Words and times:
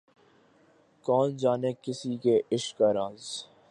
کون 1.05 1.37
جانے 1.37 1.71
کسی 1.81 2.17
کے 2.17 2.39
عشق 2.51 2.77
کا 2.77 2.93
راز 2.93 3.29